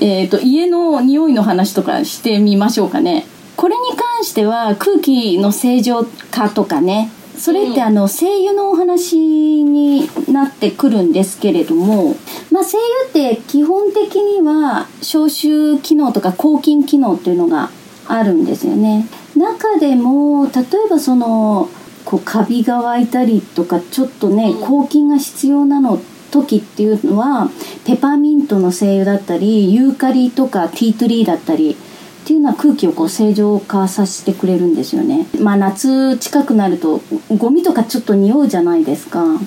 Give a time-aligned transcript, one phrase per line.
[0.00, 3.26] えーと、家の匂いの話とかしてみましょうかね。
[3.56, 7.10] これに関しては空気の正常化とかね。
[7.38, 9.16] それってあの精油のお話
[9.62, 12.14] になってくるんですけれども、
[12.50, 12.78] まあ、精
[13.12, 17.70] 油って基本的には消臭機能とか抗菌機能っていうのが
[18.08, 19.06] あるんですよね。
[19.36, 21.68] 中でも例えばその
[22.06, 27.50] こうカビが湧いたりとかちょっとね抗菌が必要なの時っていうのは
[27.84, 35.26] ペパーミントの精油だったりユーカリとかティートリーだったりっていうのは空気をこう正常化させてくれるんですよね。
[35.40, 37.00] まあ夏近くなると
[37.36, 39.22] ゴミとかちょっと匂うじゃないですか。
[39.24, 39.38] うん、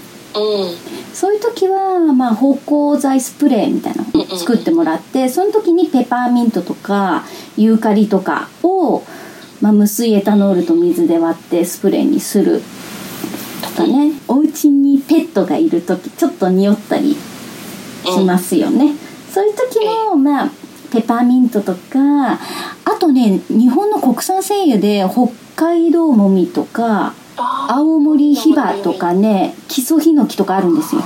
[1.13, 7.25] そういう時は、まあ、芳香剤スプレーみたいなのを作ってもらって、その時にペパーミントとか
[7.57, 9.03] ユーカリとかを、
[9.59, 12.61] まあ、無水エタノールと水で割ってスプレーにする
[13.61, 17.15] とかねお家にペットがいる時ちょっと匂ったり
[18.05, 18.93] しますよね。
[19.31, 20.51] そういう時も、まあ
[20.91, 22.39] ペパーミントとかあ
[22.99, 31.01] とね日本の国産精油で北海道もみとか青森ヒバとかね木曽ヒノキとかあるんですよ。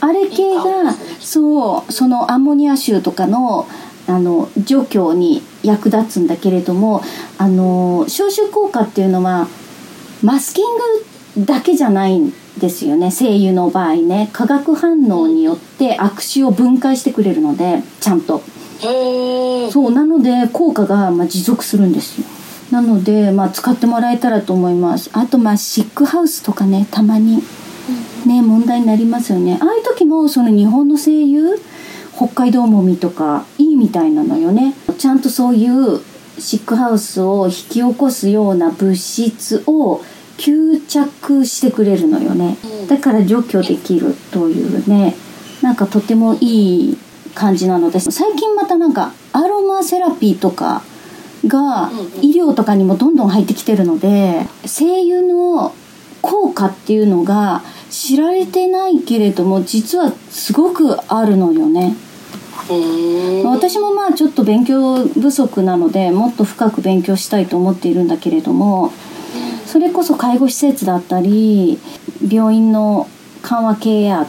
[0.00, 3.66] あれ系がそうそのアンモニア臭とかの
[4.06, 7.02] あの除去に役立つんだけれども
[7.36, 9.48] あの消臭効果っていうのは
[10.22, 10.82] マスキング
[11.38, 14.30] だけじゃないんですよね精油の場合ね。
[14.32, 18.42] 化学反応によって悪臭を分解してくれるのでちゃんと。
[18.80, 22.26] そうなので効果がまあ持続するんですよ。
[22.70, 25.10] なので、まあ、使ってもらえたらと思います。
[25.14, 27.42] あとまあシックハウスとかねたまに。
[28.26, 29.58] ね問題になりますよね。
[29.60, 31.58] ああいう時もその日本の声優
[32.14, 34.74] 北海道もみとかいいみたいなのよね。
[34.98, 36.00] ちゃんとそういう
[36.38, 40.02] シックハウスを引き起こすような物質を
[40.38, 42.56] 吸着してくれるのよね。
[42.88, 45.14] だから除去できるというね。
[45.62, 46.98] なんかとてもいい
[47.34, 50.82] 感じなので最近またなんかアロマセラピーとか
[51.46, 55.74] が医療とかにもどんどん入ってきてるので精油の
[56.20, 61.96] 効果っていうのが知られてないけれども実はすごくあるのよね。
[63.44, 68.92] 私もまあちょっと勉強不足なのでもっと深く勉強したいと思っているんだけれども
[69.68, 71.78] それこそ介護施設だったり
[72.26, 73.06] 病院の
[73.42, 74.26] 緩和ケア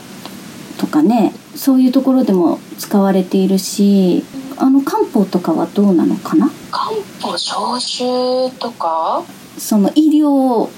[0.77, 4.25] とかねそういうところでも使われているし
[4.57, 6.51] あの漢方とかはどうなのかな？
[6.71, 6.91] 漢
[7.21, 9.23] 方消臭とか？
[9.57, 10.69] その医療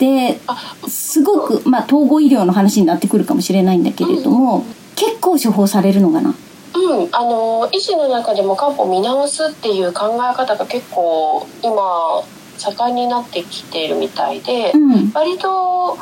[0.00, 0.40] で
[0.88, 4.64] すごくまあ統合医療の話になってくるかもしれないんだけれども、うん、
[4.96, 6.34] 結構処方されるのかな？
[6.74, 12.24] うん、あの医師の中でも漢方見直すっていう考え方が結構今
[12.58, 15.96] 盛んになってきているみたいで、うん、割と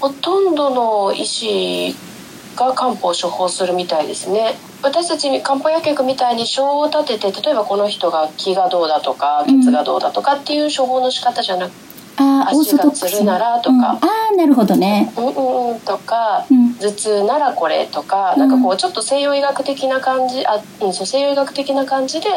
[0.00, 1.96] ほとんどの医師
[2.56, 4.54] が漢方を処方するみたいですね。
[4.82, 11.86] 私たち漢方薬局みたいに症を立てて例えばこの人が気がどうだとか血がどうだとかっていう処方の仕方じゃなくて、
[12.18, 14.00] あ足がつるならとか、うん、あ
[14.32, 15.12] あなるほどね。
[15.16, 22.28] うんうんうんとか、うん、頭痛ならこれとか、うん、なんかこうちょっと西洋医学的な感じあ、うん、そう西洋医学的な感じで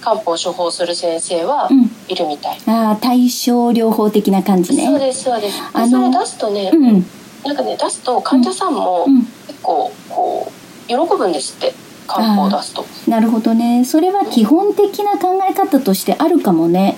[0.00, 1.68] 漢方を処方する先生は
[2.10, 4.86] いるみたい、ああ対症療法的な感じね。
[4.86, 5.62] そうですそうです。
[5.72, 7.06] あそれ出すとね、うん。
[7.44, 9.06] なんかね出すと患者さんも
[9.46, 11.72] 結構こう喜ぶんですって。
[12.06, 12.84] 漢方を出すと。
[13.08, 13.84] なるほどね。
[13.84, 16.96] それは基本的な考え方としてあるかもね、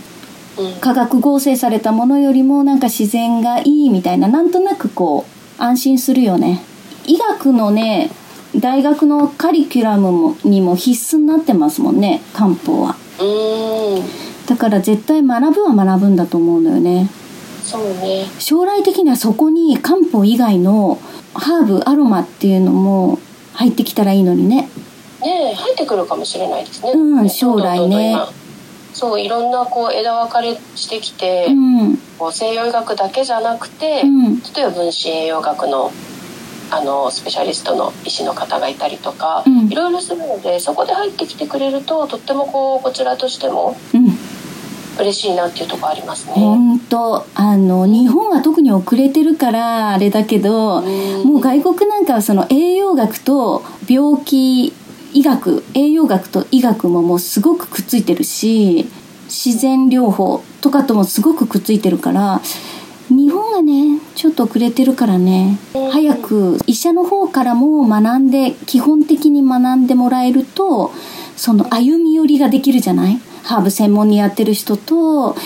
[0.58, 5.26] うん、化学合成されたものよりもなんか自然がいいみたいななんとなくこ
[5.58, 6.62] う安心するよね。
[7.04, 8.10] 医学のね
[8.56, 12.96] 大学のカリキュラムもにも必須になってますもんね漢方は
[14.46, 17.08] だから絶対学ぶは学ぶんだと思うのよね。
[17.62, 18.26] そうね。
[18.38, 20.98] 将来的にはそこに漢方以外の
[21.34, 23.18] ハーブアロマっていうのも
[23.54, 24.68] 入ってきたらいいのにね。
[25.22, 26.92] ね入ってくるかもしれないですね。
[26.92, 28.16] うん将来ね。
[28.92, 35.90] そういろんなこう枝分かれしてきて、うん、こう西洋医学だけじゃなくて、うん、例えば分子栄養学の
[36.70, 44.21] あのスペシャリストの医師の方がいたりとか、うん、いろいろするのでそこで入ってきてくれるととってもこうこちらとしても、うん
[44.98, 46.32] 嬉しいなっていうとこありますね。
[46.34, 54.72] 本当あの日本は特に遅れてるからあれだけど、うもう外国なんかはその栄養学と病気
[55.14, 58.86] 医学栄養学と医学ももうすごくくっついてるし
[59.24, 62.40] 自然療法とかともすごくくっついてるから
[63.08, 65.58] 日本がねちょっと遅れてるからね。
[65.90, 70.92] 早く医者の方からも学んで基本的に学んでもらえると
[71.36, 73.18] その歩み寄りができるじゃない？
[73.42, 75.36] ハーブ専門にやってる人と、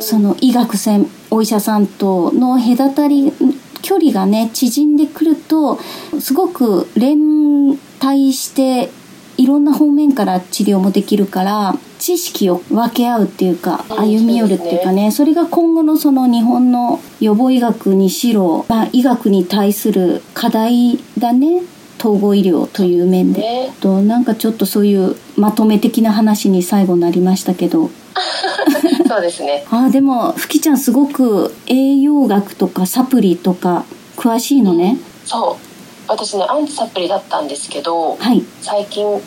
[0.00, 3.32] その医学専お医者さんとの隔たり
[3.80, 5.78] 距離がね縮んでくると
[6.20, 8.90] すごく連帯して
[9.36, 21.62] いろんな方面から治療もできるから知識を分け合うっていうか歩み寄るっていうかね,、それが今後のその日本の予防医学にしろ、まあ、医学に対する課題だね
[21.98, 27.90] 統合医療という面で、ね、となんかちょっとそういうまとめ的な話に最後なりましたけど。
[29.08, 29.64] そうですね。
[29.70, 33.84] あでもふきちゃんすごく栄養学とかサプリとか
[34.16, 35.72] 詳しいのね、そう。
[36.08, 39.20] 私ねアンチサプリだったんですけど、はい、最近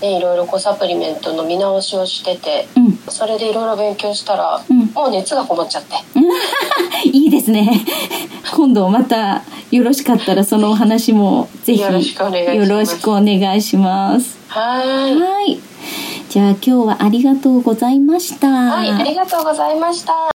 [0.00, 5.94] ねいろいろこうサプリメントの見直しをしてて、うん、それでいろいろ勉強したら、うん、もう熱がこもっちゃって。
[7.08, 7.84] いいですね。
[8.54, 9.42] 今度また
[9.74, 14.38] よろしかったらそのお話もぜひよろしくお願いします。
[14.48, 15.58] はい。
[16.28, 18.48] じゃあ今日はありがとうございました。
[18.48, 20.33] はいありがとうございました